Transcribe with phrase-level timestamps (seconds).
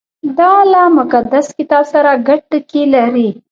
[0.37, 3.29] •دا له مقدس کتاب سره ګډ ټکي لري.